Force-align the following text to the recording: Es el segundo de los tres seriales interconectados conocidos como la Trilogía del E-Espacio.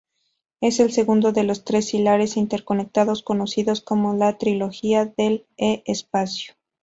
Es 0.61 0.79
el 0.79 0.91
segundo 0.91 1.31
de 1.31 1.43
los 1.43 1.63
tres 1.63 1.89
seriales 1.89 2.35
interconectados 2.35 3.21
conocidos 3.21 3.81
como 3.81 4.15
la 4.15 4.35
Trilogía 4.39 5.05
del 5.05 5.45
E-Espacio. 5.57 6.55